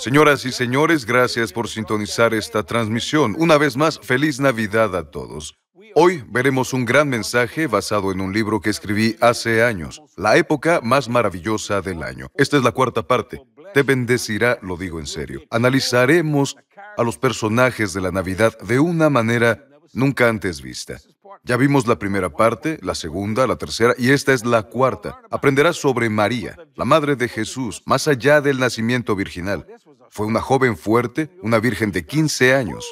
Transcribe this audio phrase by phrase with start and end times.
[0.00, 3.36] Señoras y señores, gracias por sintonizar esta transmisión.
[3.38, 5.58] Una vez más, feliz Navidad a todos.
[5.94, 10.80] Hoy veremos un gran mensaje basado en un libro que escribí hace años, La época
[10.82, 12.28] más maravillosa del año.
[12.34, 13.42] Esta es la cuarta parte.
[13.74, 15.42] Te bendecirá, lo digo en serio.
[15.50, 16.56] Analizaremos
[16.96, 20.98] a los personajes de la Navidad de una manera nunca antes vista.
[21.42, 25.20] Ya vimos la primera parte, la segunda, la tercera y esta es la cuarta.
[25.30, 29.66] Aprenderás sobre María, la madre de Jesús, más allá del nacimiento virginal.
[30.10, 32.86] Fue una joven fuerte, una virgen de 15 años.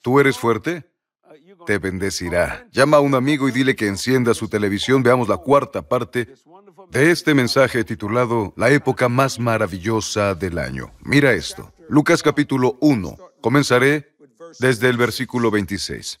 [0.00, 0.90] ¿Tú eres fuerte?
[1.66, 2.66] Te bendecirá.
[2.72, 5.02] Llama a un amigo y dile que encienda su televisión.
[5.02, 6.34] Veamos la cuarta parte
[6.90, 10.92] de este mensaje titulado La época más maravillosa del año.
[11.00, 11.72] Mira esto.
[11.88, 13.16] Lucas capítulo 1.
[13.42, 14.14] Comenzaré
[14.58, 16.20] desde el versículo 26.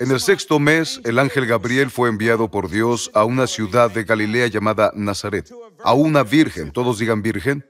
[0.00, 4.04] En el sexto mes, el ángel Gabriel fue enviado por Dios a una ciudad de
[4.04, 5.50] Galilea llamada Nazaret,
[5.82, 7.64] a una virgen, todos digan virgen,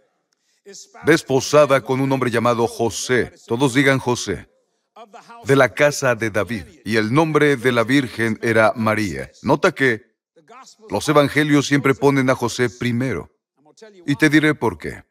[1.04, 4.48] desposada con un hombre llamado José, todos digan José,
[5.44, 9.30] de la casa de David, y el nombre de la virgen era María.
[9.42, 10.02] Nota que
[10.90, 13.30] los evangelios siempre ponen a José primero,
[14.04, 15.04] y te diré por qué.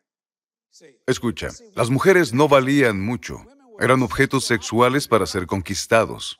[1.07, 3.45] Escucha, las mujeres no valían mucho,
[3.79, 6.39] eran objetos sexuales para ser conquistados.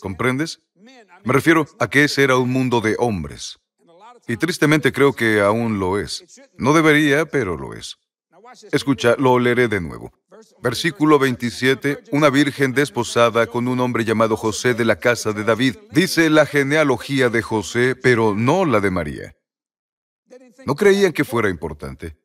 [0.00, 0.60] ¿Comprendes?
[0.74, 3.58] Me refiero a que ese era un mundo de hombres.
[4.28, 6.40] Y tristemente creo que aún lo es.
[6.56, 7.96] No debería, pero lo es.
[8.72, 10.12] Escucha, lo leeré de nuevo.
[10.62, 15.76] Versículo 27, una virgen desposada con un hombre llamado José de la casa de David.
[15.90, 19.36] Dice la genealogía de José, pero no la de María.
[20.64, 22.16] No creían que fuera importante.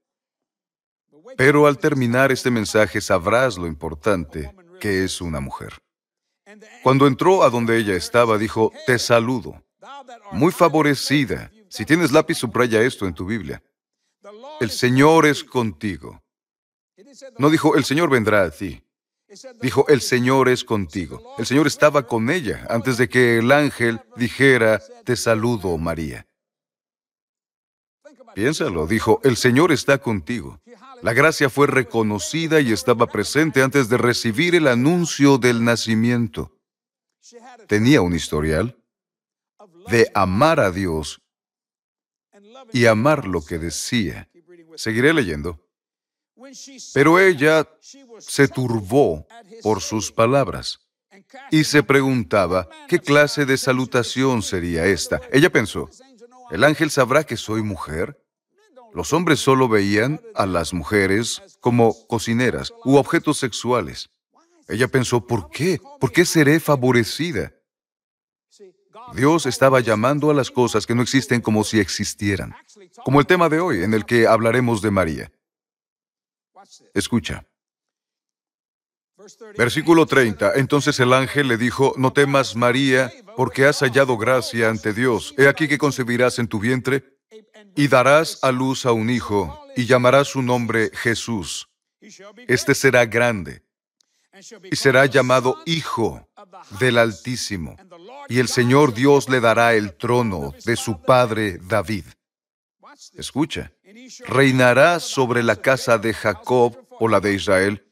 [1.38, 5.74] Pero al terminar este mensaje sabrás lo importante que es una mujer.
[6.84, 9.64] Cuando entró a donde ella estaba, dijo, te saludo.
[10.32, 11.52] Muy favorecida.
[11.70, 13.62] Si tienes lápiz, subraya esto en tu Biblia.
[14.60, 16.22] El Señor es contigo.
[17.38, 18.84] No dijo, el Señor vendrá a ti.
[19.62, 21.36] Dijo, el Señor es contigo.
[21.38, 26.28] El Señor estaba con ella antes de que el ángel dijera, te saludo, María.
[28.34, 30.60] Piénsalo, dijo, el Señor está contigo.
[31.02, 36.52] La gracia fue reconocida y estaba presente antes de recibir el anuncio del nacimiento.
[37.68, 38.78] Tenía un historial
[39.88, 41.22] de amar a Dios
[42.72, 44.30] y amar lo que decía.
[44.76, 45.60] Seguiré leyendo.
[46.94, 47.68] Pero ella
[48.20, 49.26] se turbó
[49.64, 50.80] por sus palabras
[51.50, 55.22] y se preguntaba, ¿qué clase de salutación sería esta?
[55.32, 55.90] Ella pensó,
[56.52, 58.21] ¿el ángel sabrá que soy mujer?
[58.94, 64.10] Los hombres solo veían a las mujeres como cocineras u objetos sexuales.
[64.68, 65.80] Ella pensó, ¿por qué?
[66.00, 67.54] ¿Por qué seré favorecida?
[69.14, 72.56] Dios estaba llamando a las cosas que no existen como si existieran,
[73.04, 75.32] como el tema de hoy en el que hablaremos de María.
[76.94, 77.46] Escucha.
[79.58, 80.54] Versículo 30.
[80.56, 85.34] Entonces el ángel le dijo, no temas María, porque has hallado gracia ante Dios.
[85.38, 87.11] He aquí que concebirás en tu vientre
[87.76, 91.70] y darás a luz a un hijo, y llamarás su nombre Jesús.
[92.48, 93.64] Este será grande,
[94.70, 96.28] y será llamado Hijo
[96.80, 97.76] del Altísimo,
[98.28, 102.06] y el Señor Dios le dará el trono de su padre David.
[103.16, 103.72] Escucha,
[104.28, 107.88] reinará sobre la casa de Jacob o la de Israel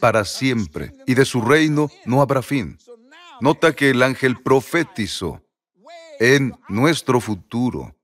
[0.00, 2.78] para siempre, y de su reino no habrá fin.
[3.40, 5.42] Nota que el ángel profetizó
[6.20, 7.96] en nuestro futuro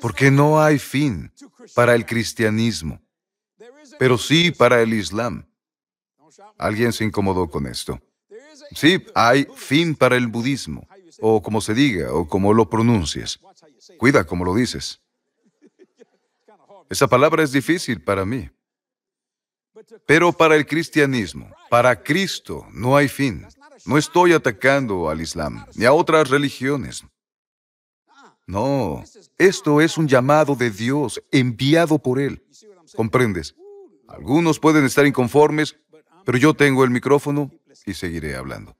[0.00, 1.32] porque no hay fin
[1.74, 3.00] para el cristianismo,
[3.98, 5.46] pero sí para el Islam.
[6.58, 8.00] Alguien se incomodó con esto.
[8.74, 10.86] Sí, hay fin para el budismo,
[11.20, 13.38] o como se diga, o como lo pronuncies.
[13.98, 15.00] Cuida como lo dices.
[16.90, 18.50] Esa palabra es difícil para mí.
[20.06, 23.46] Pero para el cristianismo, para Cristo, no hay fin.
[23.84, 27.04] No estoy atacando al Islam, ni a otras religiones.
[28.46, 29.02] No,
[29.38, 32.44] esto es un llamado de Dios enviado por Él.
[32.94, 33.56] ¿Comprendes?
[34.08, 35.76] Algunos pueden estar inconformes,
[36.24, 37.50] pero yo tengo el micrófono
[37.84, 38.76] y seguiré hablando.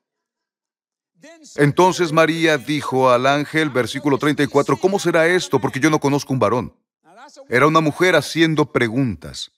[1.56, 5.60] Entonces María dijo al ángel, versículo 34, ¿cómo será esto?
[5.60, 6.76] Porque yo no conozco un varón.
[7.48, 9.50] Era una mujer haciendo preguntas.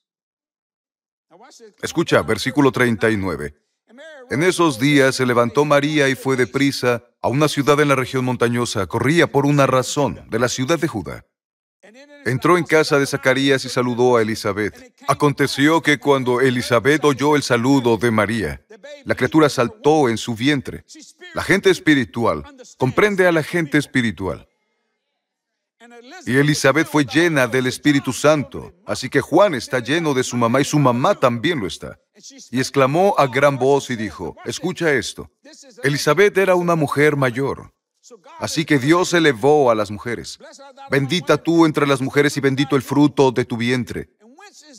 [1.83, 3.55] Escucha, versículo 39.
[4.31, 8.25] En esos días se levantó María y fue deprisa a una ciudad en la región
[8.25, 8.87] montañosa.
[8.87, 11.25] Corría por una razón, de la ciudad de Judá.
[12.27, 14.93] Entró en casa de Zacarías y saludó a Elizabeth.
[15.07, 18.61] Aconteció que cuando Elizabeth oyó el saludo de María,
[19.05, 20.85] la criatura saltó en su vientre.
[21.35, 22.45] La gente espiritual
[22.77, 24.48] comprende a la gente espiritual.
[26.27, 28.73] Y Elizabeth fue llena del Espíritu Santo.
[28.87, 31.99] Así que Juan está lleno de su mamá y su mamá también lo está.
[32.51, 35.31] Y exclamó a gran voz y dijo, escucha esto.
[35.83, 37.73] Elizabeth era una mujer mayor.
[38.39, 40.39] Así que Dios elevó a las mujeres.
[40.91, 44.11] Bendita tú entre las mujeres y bendito el fruto de tu vientre.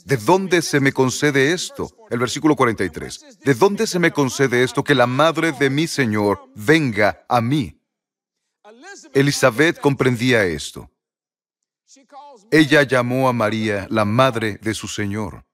[0.05, 1.91] ¿De dónde se me concede esto?
[2.09, 3.39] El versículo 43.
[3.39, 7.79] ¿De dónde se me concede esto que la madre de mi Señor venga a mí?
[9.13, 10.89] Elizabeth comprendía esto.
[12.51, 15.45] Ella llamó a María la madre de su Señor.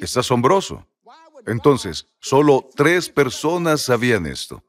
[0.00, 0.86] Es asombroso.
[1.46, 4.62] Entonces, solo tres personas sabían esto.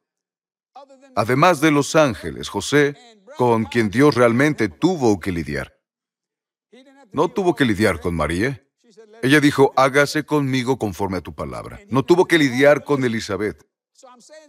[1.16, 2.96] Además de los ángeles, José,
[3.38, 5.78] con quien Dios realmente tuvo que lidiar.
[7.12, 8.64] No tuvo que lidiar con María.
[9.22, 11.80] Ella dijo, hágase conmigo conforme a tu palabra.
[11.90, 13.66] No tuvo que lidiar con Elizabeth.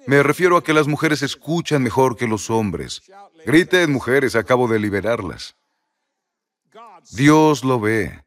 [0.06, 3.02] Me refiero a que las mujeres escuchan mejor que los hombres.
[3.46, 5.56] Griten mujeres, acabo de liberarlas.
[7.12, 8.22] Dios lo ve.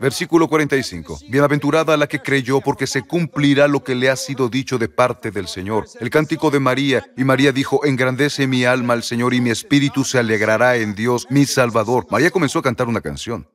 [0.00, 1.18] Versículo 45.
[1.28, 5.30] Bienaventurada la que creyó porque se cumplirá lo que le ha sido dicho de parte
[5.30, 5.86] del Señor.
[6.00, 7.04] El cántico de María.
[7.16, 11.26] Y María dijo, engrandece mi alma al Señor y mi espíritu se alegrará en Dios,
[11.30, 12.06] mi Salvador.
[12.10, 13.48] María comenzó a cantar una canción.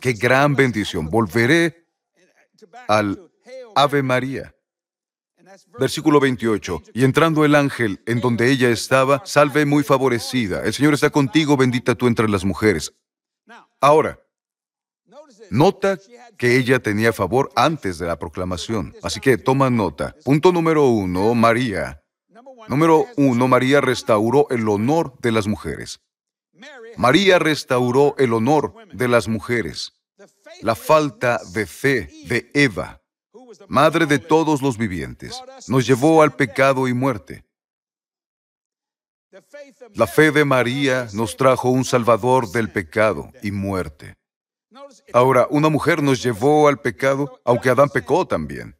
[0.00, 1.10] Qué gran bendición.
[1.10, 1.86] Volveré
[2.88, 3.30] al
[3.74, 4.54] Ave María.
[5.78, 6.82] Versículo 28.
[6.94, 10.62] Y entrando el ángel en donde ella estaba, salve muy favorecida.
[10.64, 12.94] El Señor está contigo, bendita tú entre las mujeres.
[13.80, 14.18] Ahora,
[15.50, 15.98] Nota
[16.38, 18.94] que ella tenía favor antes de la proclamación.
[19.02, 20.14] Así que toma nota.
[20.24, 22.02] Punto número uno, María.
[22.68, 26.00] Número uno, María restauró el honor de las mujeres.
[26.96, 29.92] María restauró el honor de las mujeres.
[30.62, 33.01] La falta de fe de Eva,
[33.68, 37.44] madre de todos los vivientes, nos llevó al pecado y muerte.
[39.94, 44.14] La fe de María nos trajo un salvador del pecado y muerte.
[45.12, 48.76] Ahora, una mujer nos llevó al pecado, aunque Adán pecó también.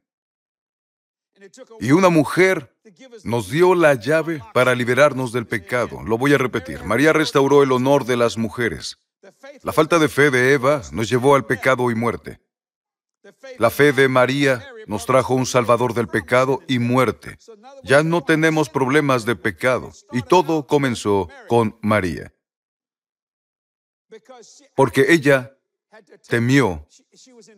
[1.81, 2.77] Y una mujer
[3.25, 6.03] nos dio la llave para liberarnos del pecado.
[6.03, 6.85] Lo voy a repetir.
[6.85, 8.99] María restauró el honor de las mujeres.
[9.63, 12.41] La falta de fe de Eva nos llevó al pecado y muerte.
[13.59, 17.39] La fe de María nos trajo un salvador del pecado y muerte.
[17.85, 19.93] Ya no tenemos problemas de pecado.
[20.13, 22.35] Y todo comenzó con María.
[24.75, 25.57] Porque ella
[26.29, 26.87] temió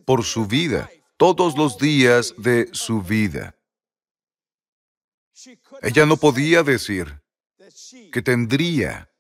[0.05, 3.56] por su vida todos los días de su vida.
[5.82, 7.20] Ella no podía decir
[8.12, 9.11] que tendría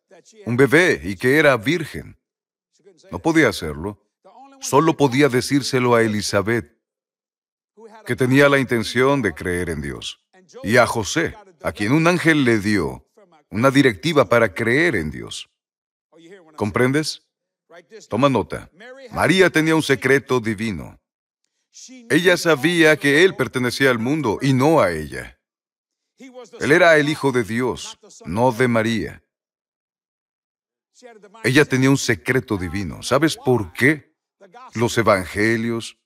[0.46, 2.18] un bebé y que era virgen.
[3.10, 4.03] No podía hacerlo.
[4.64, 6.74] Solo podía decírselo a Elizabeth,
[8.06, 10.24] que tenía la intención de creer en Dios,
[10.62, 13.06] y a José, a quien un ángel le dio
[13.50, 15.50] una directiva para creer en Dios.
[16.56, 17.22] ¿Comprendes?
[18.08, 18.70] Toma nota.
[19.12, 20.98] María tenía un secreto divino.
[22.08, 25.38] Ella sabía que Él pertenecía al mundo y no a ella.
[26.60, 29.22] Él era el Hijo de Dios, no de María.
[31.42, 33.02] Ella tenía un secreto divino.
[33.02, 34.13] ¿Sabes por qué?
[34.74, 35.98] Los evangelios,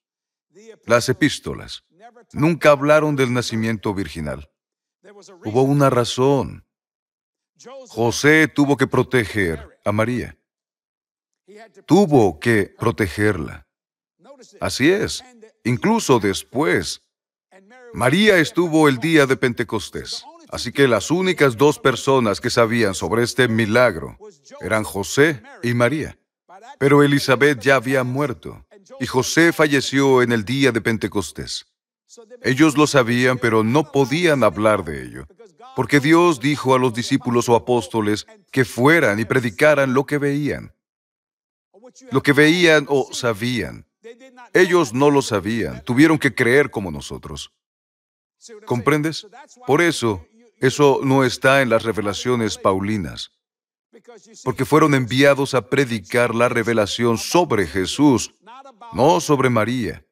[0.87, 1.85] las epístolas,
[2.33, 4.51] nunca hablaron del nacimiento virginal.
[5.45, 6.67] Hubo una razón.
[7.89, 10.39] José tuvo que proteger a María
[11.87, 13.67] tuvo que protegerla.
[14.61, 15.25] Así es,
[15.65, 17.03] incluso después.
[17.95, 23.23] María estuvo el día de Pentecostés, así que las únicas dos personas que sabían sobre
[23.23, 24.19] este milagro
[24.61, 26.19] eran José y María.
[26.79, 28.65] Pero Elizabeth ya había muerto
[29.01, 31.67] y José falleció en el día de Pentecostés.
[32.43, 35.27] Ellos lo sabían, pero no podían hablar de ello,
[35.77, 40.73] porque Dios dijo a los discípulos o apóstoles que fueran y predicaran lo que veían
[42.11, 43.87] lo que veían o sabían.
[44.53, 47.53] Ellos no lo sabían, tuvieron que creer como nosotros.
[48.65, 49.27] ¿Comprendes?
[49.67, 50.25] Por eso,
[50.61, 53.33] eso no está en las revelaciones paulinas,
[54.45, 58.35] porque fueron enviados a predicar la revelación sobre Jesús,
[58.93, 60.05] no sobre María.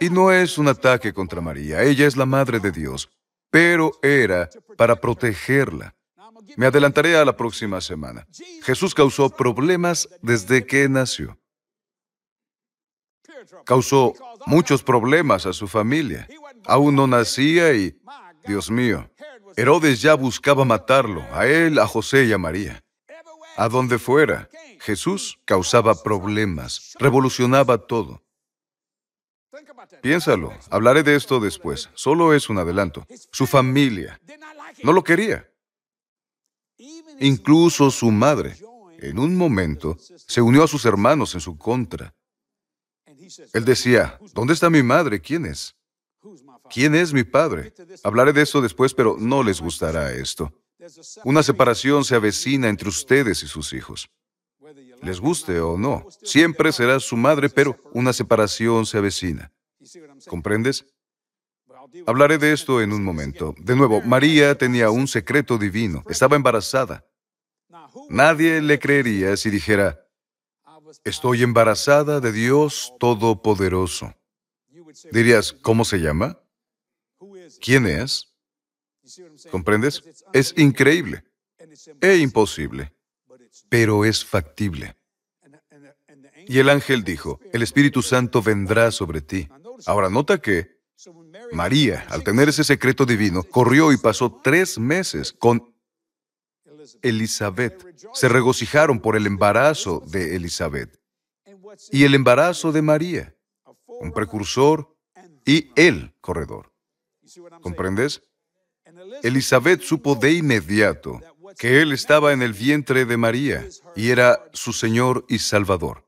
[0.00, 3.10] Y no es un ataque contra María, ella es la Madre de Dios,
[3.50, 5.94] pero era para protegerla.
[6.56, 8.26] Me adelantaré a la próxima semana.
[8.62, 11.38] Jesús causó problemas desde que nació.
[13.64, 14.14] Causó
[14.46, 16.28] muchos problemas a su familia.
[16.64, 17.96] Aún no nacía y,
[18.46, 19.08] Dios mío,
[19.56, 22.82] Herodes ya buscaba matarlo, a él, a José y a María.
[23.56, 24.48] A donde fuera,
[24.80, 28.22] Jesús causaba problemas, revolucionaba todo.
[30.00, 31.90] Piénsalo, hablaré de esto después.
[31.94, 33.06] Solo es un adelanto.
[33.30, 34.20] Su familia
[34.82, 35.48] no lo quería.
[37.20, 38.56] Incluso su madre,
[38.98, 42.14] en un momento, se unió a sus hermanos en su contra.
[43.52, 45.20] Él decía, ¿dónde está mi madre?
[45.20, 45.76] ¿Quién es?
[46.72, 47.74] ¿Quién es mi padre?
[48.02, 50.52] Hablaré de eso después, pero no les gustará esto.
[51.24, 54.08] Una separación se avecina entre ustedes y sus hijos.
[55.02, 59.52] Les guste o no, siempre será su madre, pero una separación se avecina.
[60.28, 60.86] ¿Comprendes?
[62.06, 63.54] Hablaré de esto en un momento.
[63.58, 66.04] De nuevo, María tenía un secreto divino.
[66.08, 67.04] Estaba embarazada.
[68.08, 70.06] Nadie le creería si dijera,
[71.04, 74.14] estoy embarazada de Dios Todopoderoso.
[75.10, 76.41] Dirías, ¿cómo se llama?
[77.62, 78.28] ¿Quién es?
[79.50, 80.02] ¿Comprendes?
[80.32, 81.24] Es increíble
[82.00, 82.92] e imposible,
[83.68, 84.96] pero es factible.
[86.48, 89.48] Y el ángel dijo, el Espíritu Santo vendrá sobre ti.
[89.86, 90.82] Ahora nota que
[91.52, 95.72] María, al tener ese secreto divino, corrió y pasó tres meses con
[97.00, 97.80] Elizabeth.
[98.12, 101.00] Se regocijaron por el embarazo de Elizabeth
[101.92, 103.36] y el embarazo de María,
[103.86, 104.96] un precursor
[105.44, 106.71] y el corredor.
[107.60, 108.22] ¿Comprendes?
[109.22, 111.20] Elizabeth supo de inmediato
[111.58, 116.06] que él estaba en el vientre de María y era su Señor y Salvador.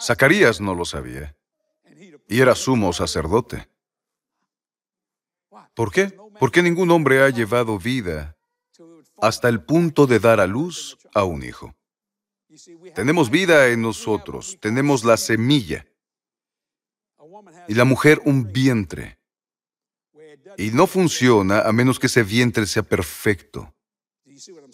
[0.00, 1.36] Zacarías no lo sabía
[2.28, 3.68] y era sumo sacerdote.
[5.74, 6.16] ¿Por qué?
[6.38, 8.36] Porque ningún hombre ha llevado vida
[9.18, 11.74] hasta el punto de dar a luz a un hijo.
[12.94, 15.86] Tenemos vida en nosotros, tenemos la semilla
[17.68, 19.18] y la mujer un vientre.
[20.58, 23.72] Y no funciona a menos que ese vientre sea perfecto.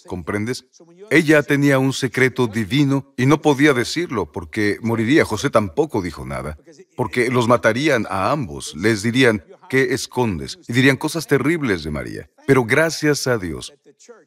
[0.07, 0.65] ¿Comprendes?
[1.11, 5.25] Ella tenía un secreto divino y no podía decirlo porque moriría.
[5.25, 6.59] José tampoco dijo nada,
[6.97, 8.75] porque los matarían a ambos.
[8.75, 10.59] Les dirían, ¿qué escondes?
[10.67, 12.31] Y dirían cosas terribles de María.
[12.47, 13.73] Pero gracias a Dios,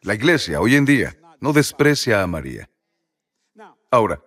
[0.01, 2.69] la iglesia hoy en día no desprecia a María.
[3.91, 4.21] Ahora,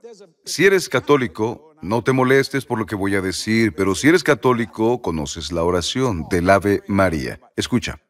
[0.45, 4.25] si eres católico, no te molestes por lo que voy a decir, pero si eres
[4.25, 7.41] católico, conoces la oración del Ave María.
[7.57, 8.01] Escucha.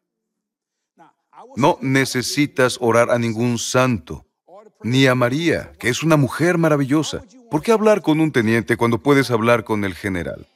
[1.56, 4.26] No necesitas orar a ningún santo,
[4.82, 7.22] ni a María, que es una mujer maravillosa.
[7.50, 10.46] ¿Por qué hablar con un teniente cuando puedes hablar con el general?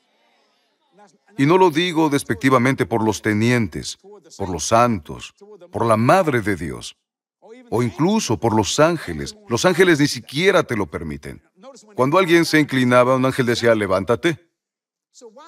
[1.39, 3.99] Y no lo digo despectivamente por los tenientes,
[4.37, 5.35] por los santos,
[5.71, 6.97] por la Madre de Dios,
[7.75, 9.35] o incluso por los ángeles.
[9.49, 11.43] Los ángeles ni siquiera te lo permiten.
[11.95, 14.47] Cuando alguien se inclinaba, un ángel decía, levántate.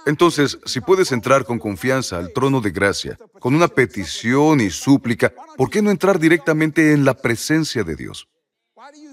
[0.06, 5.34] Entonces, si puedes entrar con confianza al trono de gracia, con una petición y súplica,
[5.58, 8.26] ¿por qué no entrar directamente en la presencia de Dios?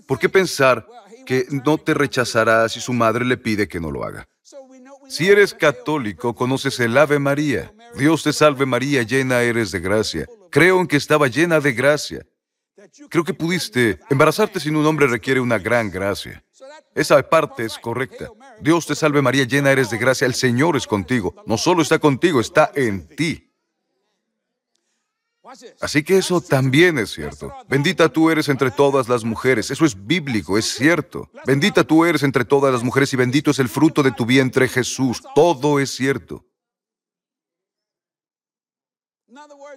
[0.08, 0.88] ¿Por qué pensar
[1.26, 4.30] que no te rechazará si su madre le pide que no lo haga?
[5.10, 7.74] Si eres católico, conoces el Ave María.
[7.98, 10.28] Dios te salve María, llena eres de gracia.
[10.50, 12.26] Creo en que estaba llena de gracia.
[13.10, 14.00] Creo que pudiste.
[14.10, 16.44] Embarazarte sin un hombre requiere una gran gracia.
[16.94, 18.30] Esa parte es correcta.
[18.60, 21.36] Dios te salve María, llena eres de gracia, el Señor es contigo.
[21.46, 23.48] No solo está contigo, está en ti.
[25.82, 27.54] Así que eso también es cierto.
[27.68, 29.72] Bendita tú eres entre todas las mujeres.
[29.72, 31.30] Eso es bíblico, es cierto.
[31.46, 34.68] Bendita tú eres entre todas las mujeres y bendito es el fruto de tu vientre
[34.68, 35.22] Jesús.
[35.36, 36.46] Todo es cierto.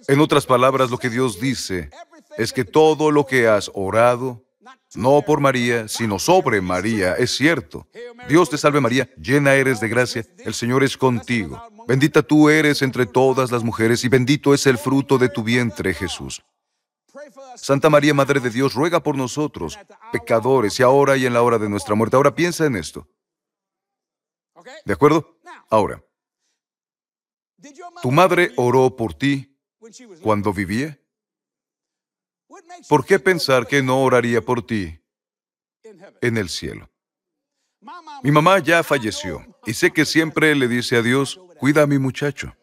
[0.07, 1.89] En otras palabras, lo que Dios dice
[2.37, 4.43] es que todo lo que has orado,
[4.95, 7.87] no por María, sino sobre María, es cierto.
[8.27, 11.61] Dios te salve María, llena eres de gracia, el Señor es contigo.
[11.87, 15.93] Bendita tú eres entre todas las mujeres y bendito es el fruto de tu vientre,
[15.93, 16.43] Jesús.
[17.55, 19.79] Santa María, Madre de Dios, ruega por nosotros,
[20.11, 22.15] pecadores, y ahora y en la hora de nuestra muerte.
[22.15, 23.07] Ahora piensa en esto.
[24.83, 25.37] ¿De acuerdo?
[25.69, 26.03] Ahora,
[28.01, 29.57] ¿tu madre oró por ti
[30.21, 30.99] cuando vivía?
[32.87, 34.99] ¿Por qué pensar que no oraría por ti
[36.21, 36.89] en el cielo?
[38.23, 41.97] Mi mamá ya falleció y sé que siempre le dice a Dios, cuida a mi
[41.99, 42.55] muchacho.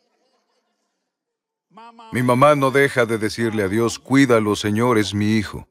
[2.12, 5.68] Mi mamá no deja de decirle a Dios, cuídalo, Señor, es mi hijo.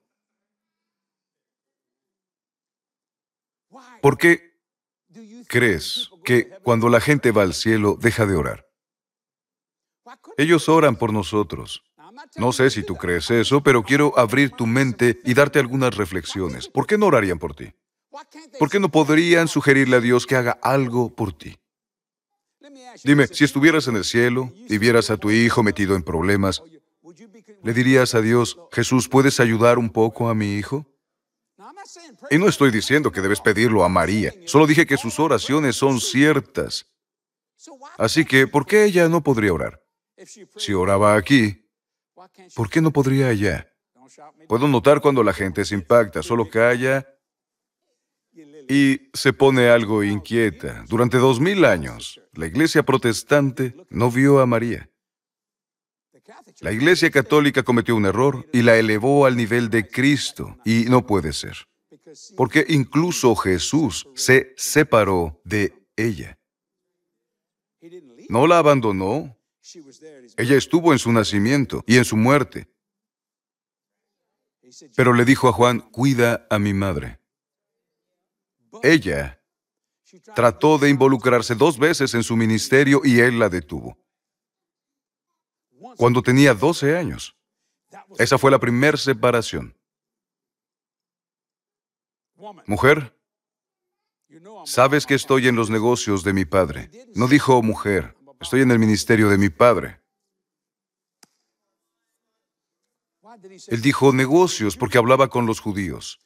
[4.02, 4.60] ¿Por qué
[5.48, 8.68] crees que cuando la gente va al cielo deja de orar?
[10.38, 11.84] Ellos oran por nosotros.
[12.36, 16.68] No sé si tú crees eso, pero quiero abrir tu mente y darte algunas reflexiones.
[16.68, 17.72] ¿Por qué no orarían por ti?
[18.60, 21.58] ¿Por qué no podrían sugerirle a Dios que haga algo por ti?
[23.04, 26.62] Dime, si estuvieras en el cielo y vieras a tu hijo metido en problemas,
[27.64, 30.86] ¿le dirías a Dios, Jesús, ¿puedes ayudar un poco a mi hijo?
[32.30, 36.00] Y no estoy diciendo que debes pedirlo a María, solo dije que sus oraciones son
[36.00, 36.86] ciertas.
[37.98, 39.82] Así que, ¿por qué ella no podría orar?
[40.58, 41.62] Si oraba aquí,
[42.56, 43.72] ¿por qué no podría allá?
[44.48, 47.08] Puedo notar cuando la gente se impacta, solo calla
[48.68, 50.86] y se pone algo inquieta.
[50.88, 54.90] Durante dos mil años, la iglesia protestante no vio a María.
[56.60, 61.06] La iglesia católica cometió un error y la elevó al nivel de Cristo, y no
[61.06, 61.68] puede ser.
[62.36, 66.38] Porque incluso Jesús se separó de ella.
[68.30, 69.38] No la abandonó.
[70.38, 72.68] Ella estuvo en su nacimiento y en su muerte.
[74.96, 77.20] Pero le dijo a Juan, cuida a mi madre.
[78.84, 79.42] Ella
[80.36, 83.98] trató de involucrarse dos veces en su ministerio y él la detuvo.
[85.98, 87.36] Cuando tenía 12 años.
[88.18, 89.78] Esa fue la primera separación.
[92.66, 93.16] Mujer,
[94.66, 96.90] sabes que estoy en los negocios de mi padre.
[97.14, 100.02] No dijo mujer, estoy en el ministerio de mi padre.
[103.68, 106.20] Él dijo negocios porque hablaba con los judíos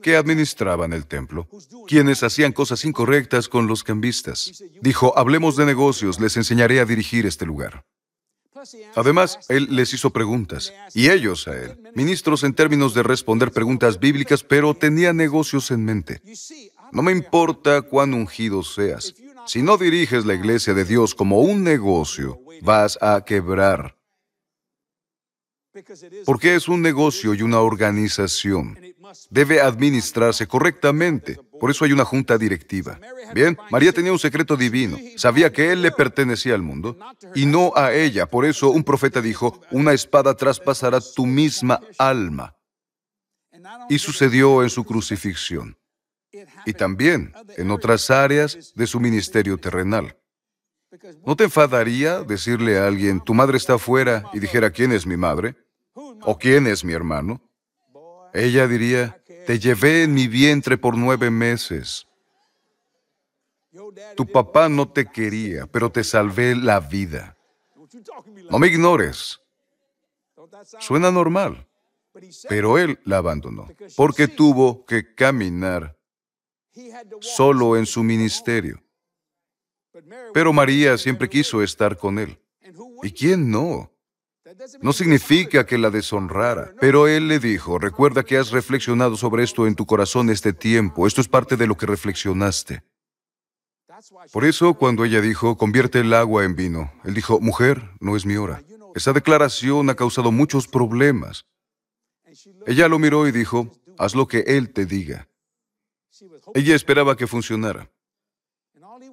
[0.00, 1.48] que administraban el templo,
[1.88, 4.62] quienes hacían cosas incorrectas con los cambistas.
[4.80, 7.84] Dijo, hablemos de negocios, les enseñaré a dirigir este lugar.
[8.94, 13.98] Además, él les hizo preguntas, y ellos a él, ministros en términos de responder preguntas
[13.98, 16.22] bíblicas, pero tenían negocios en mente.
[16.92, 19.14] No me importa cuán ungido seas,
[19.46, 23.96] si no diriges la iglesia de Dios como un negocio, vas a quebrar.
[26.24, 28.78] Porque es un negocio y una organización.
[29.30, 31.38] Debe administrarse correctamente.
[31.60, 32.98] Por eso hay una junta directiva.
[33.34, 34.98] Bien, María tenía un secreto divino.
[35.16, 36.96] Sabía que él le pertenecía al mundo
[37.34, 38.26] y no a ella.
[38.26, 42.56] Por eso un profeta dijo, una espada traspasará tu misma alma.
[43.88, 45.76] Y sucedió en su crucifixión.
[46.64, 50.16] Y también en otras áreas de su ministerio terrenal.
[51.24, 55.16] ¿No te enfadaría decirle a alguien, tu madre está afuera, y dijera, ¿quién es mi
[55.16, 55.56] madre?
[55.94, 57.40] ¿O quién es mi hermano?
[58.32, 62.06] Ella diría, te llevé en mi vientre por nueve meses.
[64.16, 67.36] Tu papá no te quería, pero te salvé la vida.
[68.50, 69.40] No me ignores.
[70.80, 71.66] Suena normal,
[72.48, 75.95] pero él la abandonó porque tuvo que caminar
[77.20, 78.82] solo en su ministerio.
[80.32, 82.38] Pero María siempre quiso estar con él.
[83.02, 83.90] ¿Y quién no?
[84.80, 89.66] No significa que la deshonrara, pero él le dijo, recuerda que has reflexionado sobre esto
[89.66, 92.82] en tu corazón este tiempo, esto es parte de lo que reflexionaste.
[94.32, 98.24] Por eso, cuando ella dijo, convierte el agua en vino, él dijo, mujer, no es
[98.24, 98.62] mi hora.
[98.94, 101.46] Esa declaración ha causado muchos problemas.
[102.66, 105.28] Ella lo miró y dijo, haz lo que él te diga.
[106.54, 107.90] Ella esperaba que funcionara.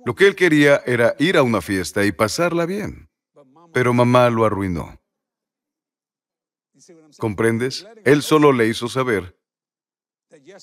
[0.06, 3.10] Lo que él quería era ir a una fiesta y pasarla bien,
[3.72, 5.00] pero mamá lo arruinó.
[7.18, 7.86] ¿Comprendes?
[8.04, 9.38] Él solo le hizo saber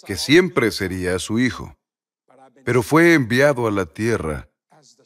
[0.05, 1.77] que siempre sería su hijo,
[2.65, 4.49] pero fue enviado a la tierra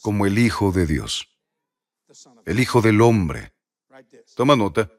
[0.02, 1.28] como el Hijo de Dios,
[2.46, 3.52] el Hijo del hombre.
[4.34, 4.90] Toma nota.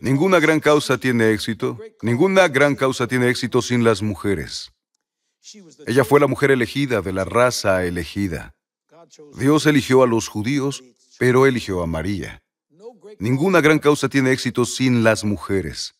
[0.00, 4.72] Ninguna gran causa tiene éxito, ninguna gran causa tiene éxito sin las mujeres.
[5.86, 8.54] Ella fue la mujer elegida de la raza elegida.
[9.36, 10.84] Dios eligió a los judíos,
[11.18, 12.42] pero eligió a María.
[13.18, 15.94] Ninguna gran causa tiene éxito sin las mujeres.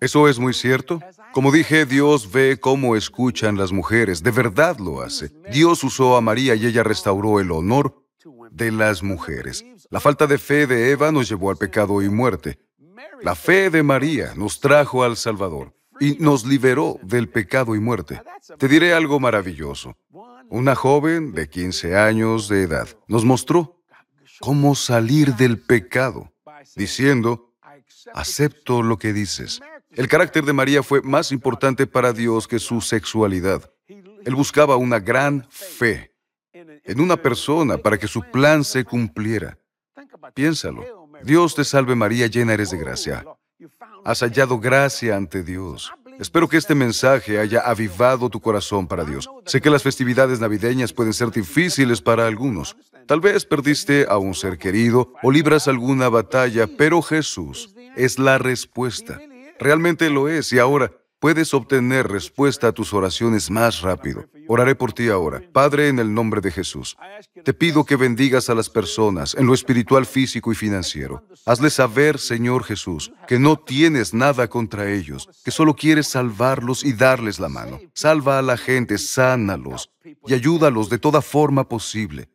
[0.00, 1.00] Eso es muy cierto.
[1.32, 4.22] Como dije, Dios ve cómo escuchan las mujeres.
[4.22, 5.30] De verdad lo hace.
[5.50, 8.04] Dios usó a María y ella restauró el honor
[8.50, 9.64] de las mujeres.
[9.90, 12.58] La falta de fe de Eva nos llevó al pecado y muerte.
[13.22, 18.20] La fe de María nos trajo al Salvador y nos liberó del pecado y muerte.
[18.58, 19.96] Te diré algo maravilloso.
[20.48, 23.82] Una joven de 15 años de edad nos mostró
[24.40, 26.32] cómo salir del pecado,
[26.74, 27.54] diciendo,
[28.14, 29.60] acepto lo que dices.
[29.90, 33.70] El carácter de María fue más importante para Dios que su sexualidad.
[33.88, 36.14] Él buscaba una gran fe
[36.52, 39.58] en una persona para que su plan se cumpliera.
[40.34, 41.08] Piénsalo.
[41.22, 43.24] Dios te salve María, llena eres de gracia.
[44.08, 45.92] Has hallado gracia ante Dios.
[46.18, 49.28] Espero que este mensaje haya avivado tu corazón para Dios.
[49.44, 52.74] Sé que las festividades navideñas pueden ser difíciles para algunos.
[53.06, 58.38] Tal vez perdiste a un ser querido o libras alguna batalla, pero Jesús es la
[58.38, 59.20] respuesta.
[59.60, 64.26] Realmente lo es y ahora puedes obtener respuesta a tus oraciones más rápido.
[64.46, 65.42] Oraré por ti ahora.
[65.52, 66.96] Padre, en el nombre de Jesús,
[67.44, 71.24] te pido que bendigas a las personas en lo espiritual, físico y financiero.
[71.44, 76.92] Hazles saber, Señor Jesús, que no tienes nada contra ellos, que solo quieres salvarlos y
[76.92, 77.80] darles la mano.
[77.94, 79.90] Salva a la gente, sánalos
[80.26, 82.28] y ayúdalos de toda forma posible.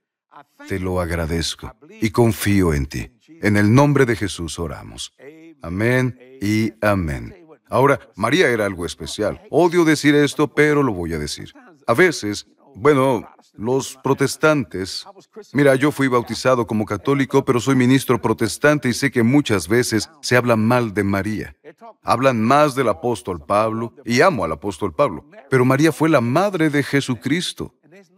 [0.67, 3.12] te lo agradezco y confío en ti.
[3.41, 5.13] En el nombre de Jesús oramos.
[5.62, 7.42] Amén y amén.
[7.73, 9.41] Ahora, María era algo especial.
[9.49, 11.51] Odio decir esto, pero lo voy a decir.
[11.88, 15.07] A veces, bueno, los protestantes,
[15.53, 20.07] mira, yo fui bautizado como católico, pero soy ministro protestante y sé que muchas veces
[20.21, 21.55] se habla mal de María.
[22.03, 26.69] Hablan más del apóstol Pablo y amo al apóstol Pablo, pero María fue la madre
[26.69, 27.73] de Jesucristo.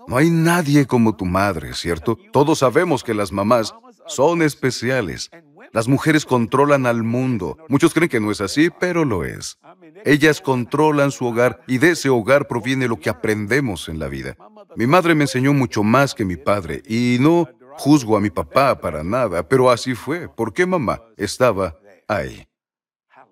[0.06, 2.18] No hay nadie como tu madre, ¿cierto?
[2.34, 3.74] Todos sabemos que las mamás
[4.06, 5.32] son especiales.
[5.76, 7.58] Las mujeres controlan al mundo.
[7.68, 9.60] Muchos creen que no es así, pero lo es.
[10.06, 14.38] Ellas controlan su hogar y de ese hogar proviene lo que aprendemos en la vida.
[14.78, 18.80] Mi madre me enseñó mucho más que mi padre y no juzgo a mi papá
[18.80, 22.48] para nada, pero así fue, porque mamá estaba ahí.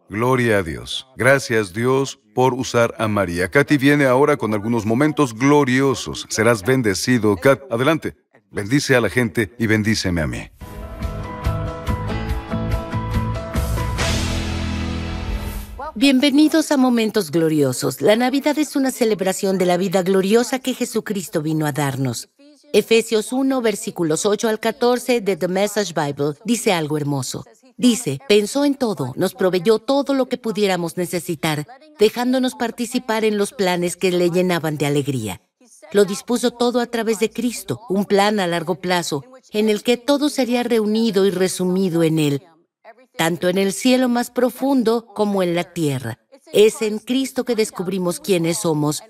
[0.10, 1.08] Gloria a Dios.
[1.16, 3.48] Gracias Dios por usar a María.
[3.48, 6.26] Katy viene ahora con algunos momentos gloriosos.
[6.28, 7.38] Serás bendecido.
[7.38, 8.18] Kat, adelante.
[8.52, 10.50] Bendice a la gente y bendíceme a mí.
[15.96, 18.02] Bienvenidos a Momentos Gloriosos.
[18.02, 22.30] La Navidad es una celebración de la vida gloriosa que Jesucristo vino a darnos.
[22.74, 27.46] Efesios 1, versículos 8 al 14 de The Message Bible dice algo hermoso.
[27.78, 31.68] Dice, pensó en todo, nos proveyó todo lo que pudiéramos necesitar,
[32.00, 35.42] dejándonos participar en los planes que le llenaban de alegría.
[35.92, 39.98] Lo dispuso todo a través de Cristo, un plan a largo plazo, en el que
[39.98, 42.42] todo sería reunido y resumido en Él,
[43.18, 46.20] tanto en el cielo más profundo como en la tierra.
[46.52, 49.02] Es en Cristo que descubrimos quiénes somos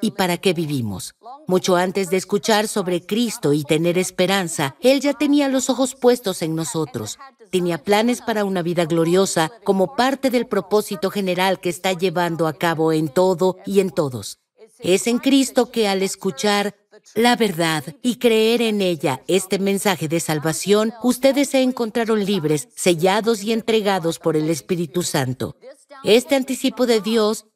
[0.00, 1.14] y para qué vivimos.
[1.46, 6.42] Mucho antes de escuchar sobre Cristo y tener esperanza, Él ya tenía los ojos puestos
[6.42, 7.18] en nosotros.
[7.50, 12.52] Tenía planes para una vida gloriosa como parte del propósito general que está llevando a
[12.52, 14.38] cabo en todo y en todos.
[14.80, 16.76] Es en Cristo que al escuchar
[17.14, 23.42] la verdad y creer en ella, este mensaje de salvación, ustedes se encontraron libres, sellados
[23.42, 25.56] y entregados por el Espíritu Santo.
[26.04, 27.46] Este anticipo de Dios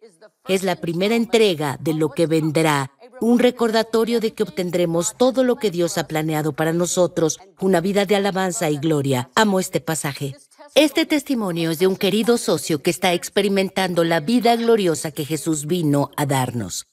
[0.49, 5.57] es la primera entrega de lo que vendrá, un recordatorio de que obtendremos todo lo
[5.57, 9.31] que Dios ha planeado para nosotros, una vida de alabanza y gloria.
[9.35, 10.35] Amo este pasaje.
[10.75, 15.67] Este testimonio es de un querido socio que está experimentando la vida gloriosa que Jesús
[15.67, 16.87] vino a darnos.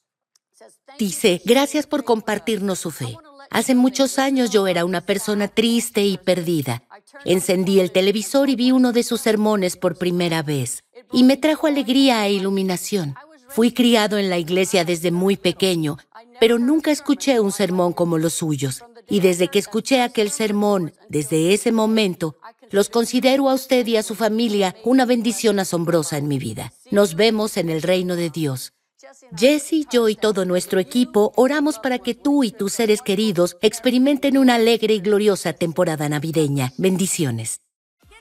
[0.99, 3.17] Dice, gracias por compartirnos su fe.
[3.51, 6.83] Hace muchos años yo era una persona triste y perdida.
[7.23, 10.83] Encendí el televisor y vi uno de sus sermones por primera vez.
[11.13, 13.15] Y me trajo alegría e iluminación.
[13.47, 15.97] Fui criado en la iglesia desde muy pequeño,
[16.37, 18.83] pero nunca escuché un sermón como los suyos.
[19.07, 22.35] Y desde que escuché aquel sermón, desde ese momento,
[22.71, 26.73] los considero a usted y a su familia una bendición asombrosa en mi vida.
[26.91, 28.73] Nos vemos en el reino de Dios.
[29.35, 34.37] Jesse, yo y todo nuestro equipo oramos para que tú y tus seres queridos experimenten
[34.37, 36.71] una alegre y gloriosa temporada navideña.
[36.77, 37.61] Bendiciones.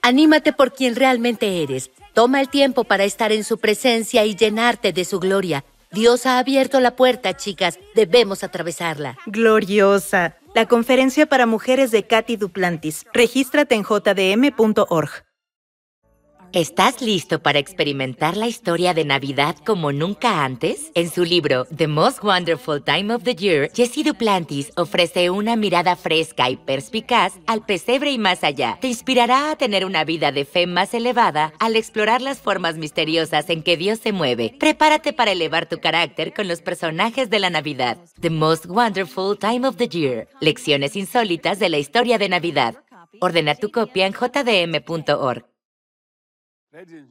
[0.02, 1.90] Anímate por quien realmente eres.
[2.14, 5.64] Toma el tiempo para estar en su presencia y llenarte de su gloria.
[5.92, 7.78] Dios ha abierto la puerta, chicas.
[7.94, 9.16] Debemos atravesarla.
[9.26, 10.36] Gloriosa.
[10.54, 13.06] La conferencia para mujeres de Katy Duplantis.
[13.12, 15.27] Regístrate en jdm.org.
[16.54, 20.90] ¿Estás listo para experimentar la historia de Navidad como nunca antes?
[20.94, 25.94] En su libro The Most Wonderful Time of the Year, Jesse Duplantis ofrece una mirada
[25.94, 28.78] fresca y perspicaz al pesebre y más allá.
[28.80, 33.50] Te inspirará a tener una vida de fe más elevada al explorar las formas misteriosas
[33.50, 34.54] en que Dios se mueve.
[34.58, 37.98] Prepárate para elevar tu carácter con los personajes de la Navidad.
[38.20, 40.28] The Most Wonderful Time of the Year.
[40.40, 42.76] Lecciones insólitas de la historia de Navidad.
[43.20, 45.44] Ordena tu copia en jdm.org.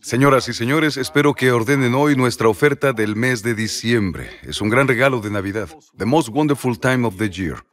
[0.02, 4.30] Señoras y señores, espero que ordenen hoy nuestra oferta del mes de diciembre.
[4.44, 5.70] Es un gran regalo de Navidad.
[5.98, 7.66] The Most Wonderful Time of the Year.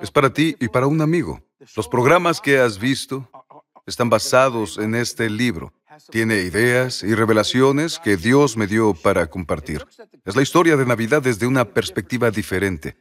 [0.00, 1.42] Es para ti y para un amigo.
[1.76, 3.28] Los programas que has visto
[3.86, 5.74] están basados en este libro.
[6.10, 9.84] Tiene ideas y revelaciones que Dios me dio para compartir.
[10.24, 12.96] Es la historia de Navidad desde una perspectiva diferente.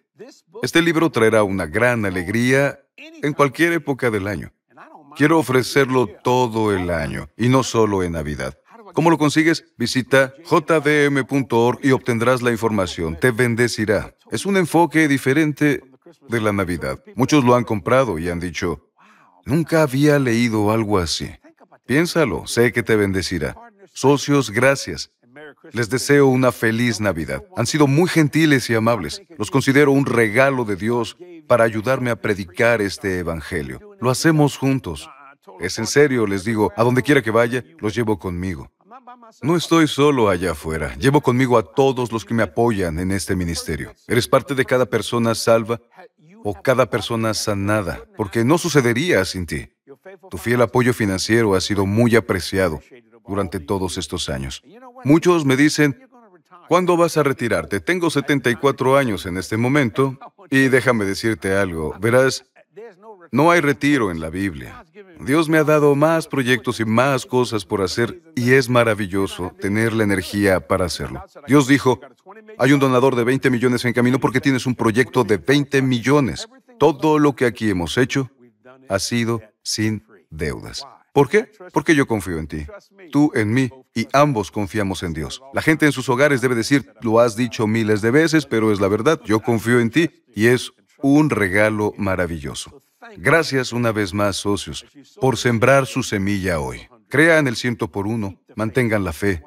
[0.62, 4.52] Este libro traerá una gran alegría en cualquier época del año.
[5.15, 8.58] Quiero ofrecerlo todo el año y no solo en Navidad.
[8.93, 9.65] ¿Cómo lo consigues?
[9.78, 13.17] Visita jdm.org y obtendrás la información.
[13.19, 14.15] Te bendecirá.
[14.32, 15.82] Es un enfoque diferente
[16.28, 17.00] de la Navidad.
[17.15, 18.89] Muchos lo han comprado y han dicho,
[19.45, 21.30] nunca había leído algo así.
[21.86, 23.56] Piénsalo, sé que te bendecirá.
[23.93, 25.12] Socios, gracias.
[25.71, 27.43] Les deseo una feliz Navidad.
[27.56, 29.21] Han sido muy gentiles y amables.
[29.38, 33.80] Los considero un regalo de Dios para ayudarme a predicar este Evangelio.
[34.00, 35.10] Lo hacemos juntos.
[35.60, 38.71] Es en serio, les digo, a donde quiera que vaya, los llevo conmigo.
[39.41, 43.36] No estoy solo allá afuera, llevo conmigo a todos los que me apoyan en este
[43.36, 43.93] ministerio.
[44.08, 45.80] Eres parte de cada persona salva
[46.43, 49.69] o cada persona sanada, porque no sucedería sin ti.
[50.30, 52.82] Tu fiel apoyo financiero ha sido muy apreciado
[53.27, 54.63] durante todos estos años.
[55.03, 56.07] Muchos me dicen,
[56.67, 57.79] ¿cuándo vas a retirarte?
[57.79, 60.17] Tengo 74 años en este momento
[60.49, 62.45] y déjame decirte algo, verás,
[63.31, 64.84] no hay retiro en la Biblia.
[65.21, 69.93] Dios me ha dado más proyectos y más cosas por hacer y es maravilloso tener
[69.93, 71.23] la energía para hacerlo.
[71.47, 72.01] Dios dijo,
[72.57, 76.49] hay un donador de 20 millones en camino porque tienes un proyecto de 20 millones.
[76.77, 78.29] Todo lo que aquí hemos hecho
[78.89, 80.86] ha sido sin deudas.
[81.13, 81.52] ¿Por qué?
[81.74, 82.65] Porque yo confío en ti,
[83.12, 85.41] tú en mí y ambos confiamos en Dios.
[85.54, 88.80] La gente en sus hogares debe decir, lo has dicho miles de veces, pero es
[88.80, 90.71] la verdad, yo confío en ti y es
[91.02, 92.82] un regalo maravilloso.
[93.17, 94.86] Gracias una vez más, socios,
[95.19, 96.88] por sembrar su semilla hoy.
[97.10, 99.43] Crean el ciento por uno, mantengan la fe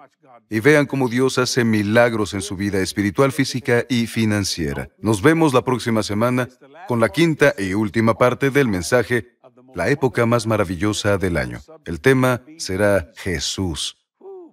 [0.50, 4.90] y vean cómo Dios hace milagros en su vida espiritual, física y financiera.
[4.98, 6.48] Nos vemos la próxima semana
[6.86, 9.33] con la quinta y última parte del mensaje
[9.74, 11.60] la época más maravillosa del año.
[11.84, 13.96] El tema será Jesús.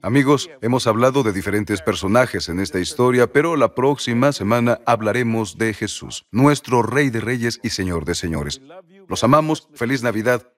[0.03, 5.75] Amigos, hemos hablado de diferentes personajes en esta historia, pero la próxima semana hablaremos de
[5.75, 8.61] Jesús, nuestro Rey de Reyes y Señor de Señores.
[9.07, 10.51] Los amamos, feliz Navidad.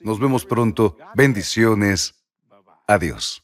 [0.00, 0.96] Nos vemos pronto.
[1.16, 2.24] Bendiciones.
[2.86, 3.43] Adiós.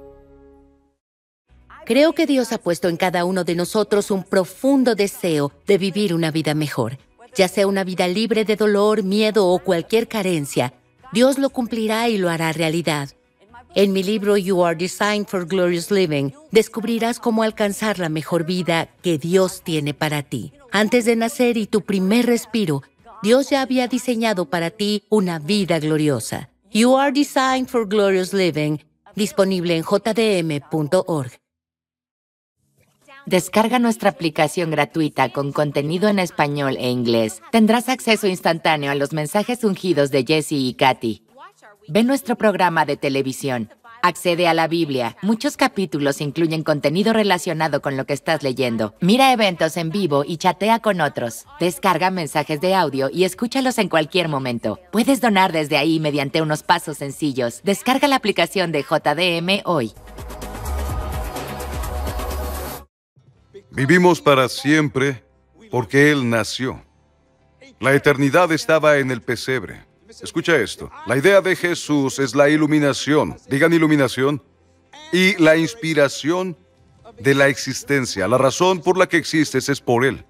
[1.91, 6.13] Creo que Dios ha puesto en cada uno de nosotros un profundo deseo de vivir
[6.13, 6.97] una vida mejor,
[7.35, 10.73] ya sea una vida libre de dolor, miedo o cualquier carencia.
[11.11, 13.09] Dios lo cumplirá y lo hará realidad.
[13.75, 18.87] En mi libro You Are Designed for Glorious Living, descubrirás cómo alcanzar la mejor vida
[19.01, 20.53] que Dios tiene para ti.
[20.71, 22.83] Antes de nacer y tu primer respiro,
[23.21, 26.51] Dios ya había diseñado para ti una vida gloriosa.
[26.71, 28.77] You Are Designed for Glorious Living,
[29.13, 31.41] disponible en jdm.org.
[33.31, 37.41] Descarga nuestra aplicación gratuita con contenido en español e inglés.
[37.49, 41.23] Tendrás acceso instantáneo a los mensajes ungidos de Jesse y Katy.
[41.87, 43.69] Ve nuestro programa de televisión.
[44.03, 45.15] Accede a la Biblia.
[45.21, 48.95] Muchos capítulos incluyen contenido relacionado con lo que estás leyendo.
[48.99, 51.45] Mira eventos en vivo y chatea con otros.
[51.57, 54.77] Descarga mensajes de audio y escúchalos en cualquier momento.
[54.91, 57.61] Puedes donar desde ahí mediante unos pasos sencillos.
[57.63, 59.93] Descarga la aplicación de JDM hoy.
[63.71, 65.23] Vivimos para siempre
[65.69, 66.83] porque Él nació.
[67.79, 69.85] La eternidad estaba en el pesebre.
[70.21, 70.91] Escucha esto.
[71.07, 73.37] La idea de Jesús es la iluminación.
[73.49, 74.43] Digan iluminación.
[75.13, 76.57] Y la inspiración
[77.17, 78.27] de la existencia.
[78.27, 80.25] La razón por la que existes es por Él.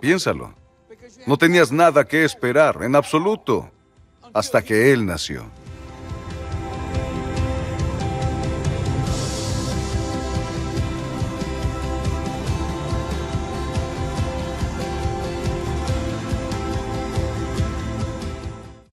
[0.00, 0.54] Piénsalo.
[1.26, 3.70] No tenías nada que esperar, en absoluto,
[4.34, 5.46] hasta que Él nació.